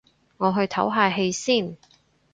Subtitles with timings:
[0.37, 1.77] 我去唞下氣先